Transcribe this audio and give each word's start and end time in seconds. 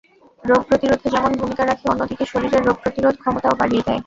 রোগ 0.43 0.61
প্রতিরোধে 0.69 1.07
যেমন 1.09 1.31
ভূমিকা 1.41 1.63
রাখে, 1.65 1.85
অন্যদিকে 1.89 2.25
শরীরের 2.25 2.65
রোগ 2.65 2.77
প্রতিরোধক্ষমতাও 2.83 3.59
বাড়িয়ে 3.61 3.85
দেয়। 3.87 3.99